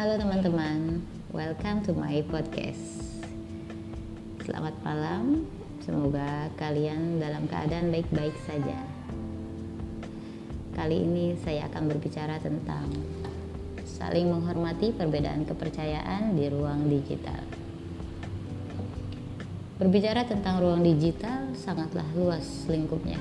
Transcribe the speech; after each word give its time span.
Halo 0.00 0.16
teman-teman, 0.16 1.04
welcome 1.28 1.84
to 1.84 1.92
my 1.92 2.24
podcast. 2.32 3.04
Selamat 4.40 4.72
malam, 4.80 5.44
semoga 5.84 6.48
kalian 6.56 7.20
dalam 7.20 7.44
keadaan 7.44 7.92
baik-baik 7.92 8.32
saja. 8.48 8.80
Kali 10.72 11.04
ini 11.04 11.36
saya 11.44 11.68
akan 11.68 11.92
berbicara 11.92 12.40
tentang 12.40 12.88
saling 13.84 14.32
menghormati 14.32 14.96
perbedaan 14.96 15.44
kepercayaan 15.44 16.32
di 16.32 16.48
ruang 16.48 16.88
digital. 16.88 17.44
Berbicara 19.76 20.24
tentang 20.24 20.64
ruang 20.64 20.80
digital 20.80 21.52
sangatlah 21.52 22.08
luas 22.16 22.64
lingkupnya. 22.72 23.20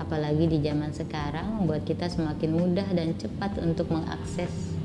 Apalagi 0.00 0.48
di 0.48 0.64
zaman 0.64 0.96
sekarang 0.96 1.60
membuat 1.60 1.84
kita 1.84 2.08
semakin 2.08 2.56
mudah 2.56 2.88
dan 2.96 3.12
cepat 3.20 3.60
untuk 3.60 3.92
mengakses 3.92 4.77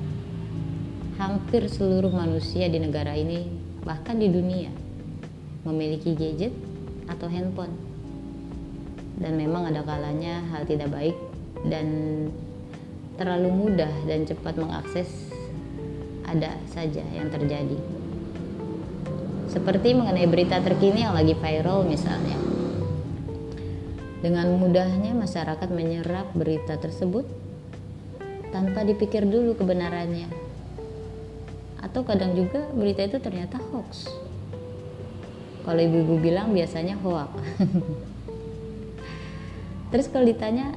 hampir 1.17 1.69
seluruh 1.69 2.09
manusia 2.09 2.65
di 2.65 2.81
negara 2.81 3.13
ini, 3.13 3.45
bahkan 3.85 4.17
di 4.17 4.29
dunia, 4.29 4.73
memiliki 5.67 6.17
gadget 6.17 6.53
atau 7.05 7.29
handphone. 7.29 7.73
Dan 9.21 9.37
memang 9.37 9.69
ada 9.69 9.85
kalanya 9.85 10.41
hal 10.49 10.65
tidak 10.65 10.89
baik 10.89 11.17
dan 11.69 11.87
terlalu 13.13 13.53
mudah 13.53 13.93
dan 14.09 14.25
cepat 14.25 14.57
mengakses 14.57 15.29
ada 16.25 16.57
saja 16.73 17.05
yang 17.13 17.29
terjadi. 17.29 17.77
Seperti 19.53 19.93
mengenai 19.93 20.25
berita 20.25 20.57
terkini 20.65 21.05
yang 21.05 21.13
lagi 21.13 21.37
viral 21.37 21.85
misalnya. 21.85 22.41
Dengan 24.17 24.55
mudahnya 24.57 25.13
masyarakat 25.13 25.69
menyerap 25.69 26.33
berita 26.33 26.79
tersebut 26.79 27.27
tanpa 28.49 28.81
dipikir 28.81 29.27
dulu 29.27 29.53
kebenarannya 29.53 30.52
atau 31.83 31.99
kadang 32.07 32.31
juga 32.31 32.63
berita 32.71 33.03
itu 33.03 33.19
ternyata 33.19 33.59
hoax. 33.59 34.07
Kalau 35.67 35.79
ibu-ibu 35.79 36.15
bilang 36.23 36.55
biasanya 36.55 36.95
hoax. 37.03 37.35
Terus 39.91 40.07
kalau 40.07 40.23
ditanya 40.23 40.71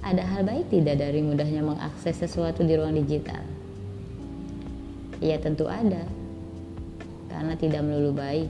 ada 0.00 0.24
hal 0.24 0.48
baik 0.48 0.72
tidak 0.72 1.04
dari 1.04 1.20
mudahnya 1.20 1.60
mengakses 1.60 2.16
sesuatu 2.16 2.64
di 2.64 2.74
ruang 2.80 2.96
digital? 2.96 3.44
Ya 5.20 5.36
tentu 5.36 5.68
ada. 5.68 6.08
Karena 7.28 7.52
tidak 7.60 7.84
melulu 7.84 8.16
baik. 8.16 8.48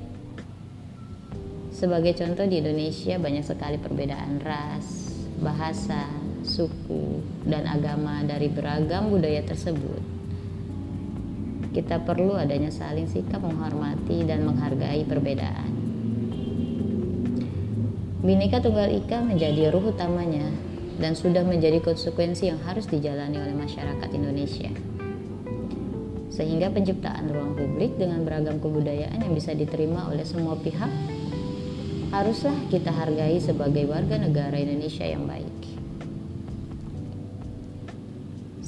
Sebagai 1.75 2.15
contoh 2.15 2.47
di 2.47 2.63
Indonesia 2.63 3.19
banyak 3.19 3.45
sekali 3.45 3.77
perbedaan 3.79 4.43
ras, 4.43 5.15
bahasa, 5.39 6.11
suku, 6.43 7.23
dan 7.47 7.71
agama 7.71 8.23
dari 8.27 8.51
beragam 8.51 9.13
budaya 9.13 9.45
tersebut 9.47 10.18
kita 11.73 12.01
perlu 12.03 12.37
adanya 12.39 12.73
saling 12.73 13.05
sikap 13.05 13.45
menghormati 13.45 14.25
dan 14.25 14.45
menghargai 14.49 15.05
perbedaan. 15.05 15.71
Bineka 18.19 18.59
Tunggal 18.59 18.93
Ika 18.99 19.23
menjadi 19.23 19.71
ruh 19.71 19.95
utamanya 19.95 20.51
dan 20.99 21.15
sudah 21.15 21.47
menjadi 21.47 21.79
konsekuensi 21.79 22.51
yang 22.51 22.59
harus 22.67 22.91
dijalani 22.91 23.39
oleh 23.39 23.55
masyarakat 23.55 24.09
Indonesia. 24.11 24.71
Sehingga 26.29 26.71
penciptaan 26.71 27.31
ruang 27.31 27.55
publik 27.55 27.99
dengan 27.99 28.27
beragam 28.27 28.59
kebudayaan 28.59 29.23
yang 29.23 29.35
bisa 29.35 29.55
diterima 29.55 30.11
oleh 30.11 30.27
semua 30.27 30.59
pihak 30.59 30.91
haruslah 32.09 32.57
kita 32.73 32.89
hargai 32.89 33.37
sebagai 33.37 33.85
warga 33.85 34.17
negara 34.17 34.57
Indonesia 34.57 35.05
yang 35.05 35.29
baik. 35.29 35.58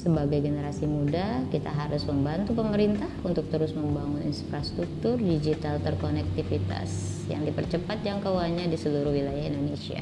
Sebagai 0.00 0.40
generasi 0.40 0.88
muda, 0.88 1.44
kita 1.52 1.68
harus 1.68 2.08
membantu 2.08 2.56
pemerintah 2.56 3.12
untuk 3.20 3.52
terus 3.52 3.76
membangun 3.76 4.24
infrastruktur 4.24 5.20
digital 5.20 5.76
terkonektivitas 5.76 7.20
yang 7.28 7.44
dipercepat 7.44 8.00
jangkauannya 8.00 8.64
di 8.72 8.80
seluruh 8.80 9.12
wilayah 9.12 9.44
Indonesia. 9.52 10.00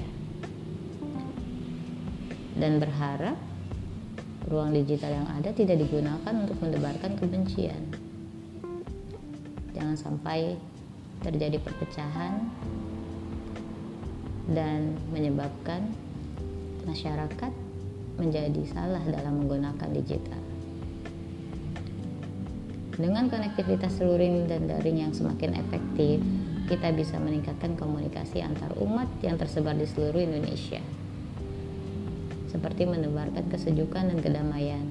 Dan 2.54 2.78
berharap 2.78 3.34
ruang 4.46 4.70
digital 4.70 5.18
yang 5.18 5.26
ada 5.34 5.50
tidak 5.50 5.82
digunakan 5.82 6.34
untuk 6.46 6.62
mendebarkan 6.62 7.18
kebencian. 7.18 7.82
Jangan 9.74 9.98
sampai 9.98 10.54
terjadi 11.26 11.58
perpecahan 11.58 12.46
dan 14.54 14.94
menyebabkan 15.10 15.90
masyarakat 16.86 17.67
menjadi 18.18 18.62
salah 18.66 19.00
dalam 19.06 19.46
menggunakan 19.46 19.88
digital. 19.94 20.42
Dengan 22.98 23.30
konektivitas 23.30 24.02
luring 24.02 24.50
dan 24.50 24.66
daring 24.66 25.06
yang 25.06 25.14
semakin 25.14 25.54
efektif, 25.54 26.18
kita 26.66 26.90
bisa 26.90 27.16
meningkatkan 27.22 27.78
komunikasi 27.78 28.42
antar 28.42 28.74
umat 28.82 29.06
yang 29.22 29.38
tersebar 29.38 29.78
di 29.78 29.86
seluruh 29.86 30.18
Indonesia. 30.18 30.82
Seperti 32.50 32.90
menebarkan 32.90 33.46
kesejukan 33.54 34.10
dan 34.10 34.18
kedamaian, 34.18 34.82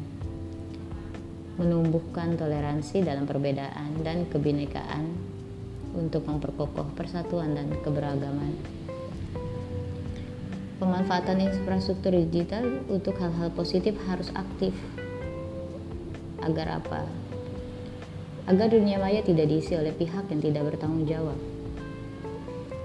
menumbuhkan 1.59 2.39
toleransi 2.39 3.03
dalam 3.03 3.27
perbedaan 3.27 3.99
dan 4.07 4.23
kebinekaan 4.31 5.11
untuk 5.99 6.23
memperkokoh 6.31 6.95
persatuan 6.95 7.59
dan 7.59 7.67
keberagaman 7.83 8.76
pemanfaatan 10.77 11.41
infrastruktur 11.41 12.13
digital 12.13 12.85
untuk 12.85 13.17
hal-hal 13.17 13.49
positif 13.53 13.97
harus 14.05 14.29
aktif. 14.37 14.73
Agar 16.45 16.77
apa? 16.81 17.05
Agar 18.45 18.71
dunia 18.71 19.01
maya 19.01 19.25
tidak 19.25 19.49
diisi 19.49 19.73
oleh 19.73 19.91
pihak 19.91 20.29
yang 20.29 20.39
tidak 20.39 20.63
bertanggung 20.73 21.09
jawab. 21.09 21.35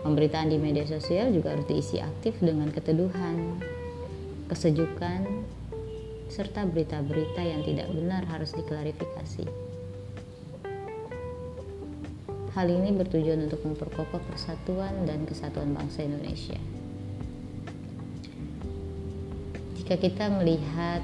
Pemberitaan 0.02 0.50
di 0.50 0.58
media 0.58 0.82
sosial 0.82 1.30
juga 1.30 1.54
harus 1.54 1.68
diisi 1.70 2.02
aktif 2.02 2.34
dengan 2.42 2.74
keteduhan, 2.74 3.62
kesejukan, 4.50 5.46
serta 6.26 6.66
berita-berita 6.66 7.38
yang 7.44 7.62
tidak 7.62 7.86
benar 7.94 8.26
harus 8.26 8.50
diklarifikasi. 8.56 9.46
Hal 12.52 12.66
ini 12.68 12.90
bertujuan 12.92 13.46
untuk 13.46 13.62
memperkokoh 13.62 14.20
persatuan 14.26 15.06
dan 15.06 15.22
kesatuan 15.24 15.70
bangsa 15.72 16.02
Indonesia. 16.02 16.58
Jika 19.82 19.98
kita 19.98 20.30
melihat 20.30 21.02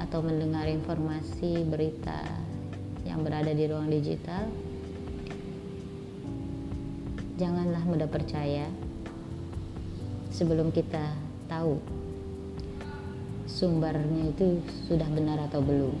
atau 0.00 0.24
mendengar 0.24 0.64
informasi 0.64 1.60
berita 1.68 2.24
yang 3.04 3.20
berada 3.20 3.52
di 3.52 3.68
ruang 3.68 3.92
digital, 3.92 4.48
janganlah 7.36 7.84
mudah 7.84 8.08
percaya 8.08 8.64
sebelum 10.32 10.72
kita 10.72 11.04
tahu 11.52 11.76
sumbernya 13.44 14.32
itu 14.32 14.64
sudah 14.88 15.08
benar 15.12 15.44
atau 15.44 15.60
belum. 15.60 15.96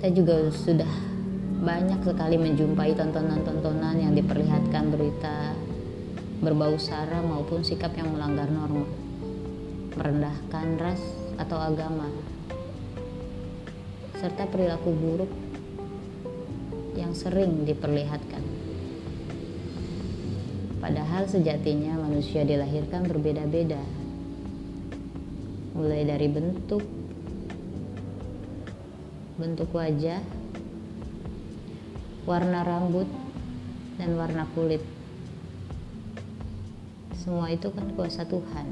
Kita 0.00 0.08
juga 0.08 0.48
sudah 0.48 0.92
banyak 1.60 2.00
sekali 2.00 2.40
menjumpai 2.40 2.96
tontonan-tontonan 2.96 4.00
yang 4.00 4.16
diperlihatkan 4.16 4.88
berita 4.88 5.52
berbau 6.42 6.74
sara 6.74 7.22
maupun 7.22 7.62
sikap 7.62 7.94
yang 7.94 8.10
melanggar 8.10 8.50
norma, 8.50 8.82
merendahkan 9.94 10.74
ras 10.74 10.98
atau 11.38 11.54
agama, 11.54 12.10
serta 14.18 14.50
perilaku 14.50 14.90
buruk 14.90 15.30
yang 16.98 17.14
sering 17.14 17.62
diperlihatkan. 17.62 18.42
Padahal 20.82 21.30
sejatinya 21.30 21.94
manusia 22.02 22.42
dilahirkan 22.42 23.06
berbeda-beda, 23.06 23.78
mulai 25.78 26.02
dari 26.02 26.26
bentuk, 26.26 26.82
bentuk 29.38 29.70
wajah, 29.70 30.18
warna 32.26 32.66
rambut, 32.66 33.06
dan 33.94 34.18
warna 34.18 34.42
kulit 34.58 34.82
semua 37.22 37.46
itu 37.54 37.70
kan 37.70 37.86
kuasa 37.94 38.26
Tuhan. 38.26 38.66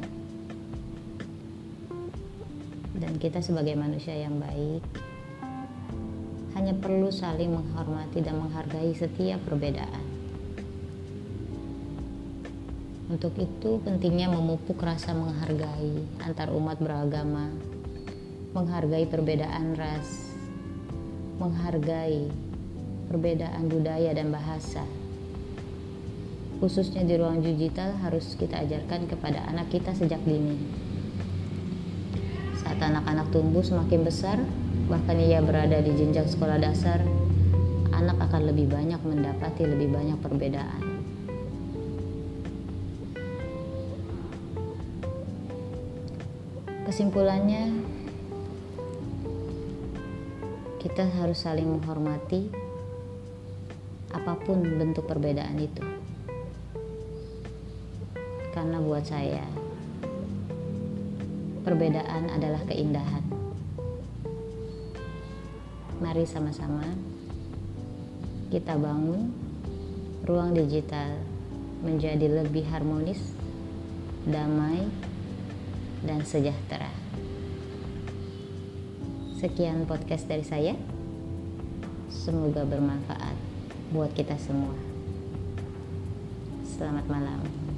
Dan 2.98 3.14
kita 3.22 3.38
sebagai 3.38 3.78
manusia 3.78 4.18
yang 4.18 4.42
baik 4.42 4.82
hanya 6.58 6.74
perlu 6.74 7.14
saling 7.14 7.54
menghormati 7.54 8.18
dan 8.18 8.42
menghargai 8.42 8.90
setiap 8.90 9.38
perbedaan. 9.46 10.02
Untuk 13.06 13.38
itu 13.38 13.78
pentingnya 13.86 14.26
memupuk 14.26 14.82
rasa 14.82 15.14
menghargai 15.14 16.02
antar 16.26 16.50
umat 16.50 16.82
beragama 16.82 17.54
menghargai 18.50 19.06
perbedaan 19.06 19.78
ras 19.78 20.34
menghargai 21.38 22.26
perbedaan 23.06 23.70
budaya 23.70 24.10
dan 24.10 24.34
bahasa 24.34 24.82
khususnya 26.60 27.00
di 27.08 27.16
ruang 27.16 27.40
digital 27.40 27.96
harus 28.04 28.36
kita 28.36 28.60
ajarkan 28.60 29.08
kepada 29.08 29.48
anak 29.48 29.72
kita 29.72 29.96
sejak 29.96 30.20
dini. 30.28 30.60
Saat 32.60 32.76
anak-anak 32.84 33.32
tumbuh 33.32 33.64
semakin 33.64 34.04
besar, 34.04 34.36
bahkan 34.92 35.16
ia 35.16 35.40
berada 35.40 35.80
di 35.80 35.96
jenjang 35.96 36.28
sekolah 36.28 36.60
dasar, 36.60 37.00
anak 37.96 38.20
akan 38.28 38.52
lebih 38.52 38.68
banyak 38.68 39.00
mendapati 39.00 39.64
lebih 39.64 39.88
banyak 39.88 40.20
perbedaan. 40.20 40.84
Kesimpulannya, 46.84 47.80
kita 50.76 51.08
harus 51.08 51.40
saling 51.40 51.64
menghormati 51.64 52.52
apa 54.10 54.36
pun 54.42 54.60
bentuk 54.60 55.06
perbedaan 55.08 55.56
itu. 55.56 55.99
Karena 58.50 58.82
buat 58.82 59.06
saya, 59.06 59.46
perbedaan 61.62 62.34
adalah 62.34 62.62
keindahan. 62.66 63.22
Mari 66.02 66.24
sama-sama 66.26 66.82
kita 68.50 68.74
bangun 68.74 69.30
ruang 70.26 70.50
digital 70.56 71.14
menjadi 71.86 72.42
lebih 72.42 72.66
harmonis, 72.66 73.22
damai, 74.26 74.90
dan 76.02 76.26
sejahtera. 76.26 76.90
Sekian 79.38 79.88
podcast 79.88 80.28
dari 80.28 80.44
saya. 80.44 80.74
Semoga 82.10 82.66
bermanfaat 82.66 83.36
buat 83.94 84.12
kita 84.12 84.36
semua. 84.36 84.76
Selamat 86.66 87.06
malam. 87.08 87.69